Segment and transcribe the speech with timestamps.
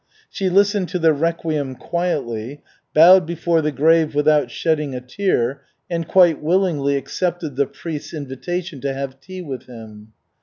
[0.31, 6.07] She listened to the requiem quietly, bowed before the grave without shedding a tear, and
[6.07, 10.13] quite willingly accepted the priest's invitation to have tea with him.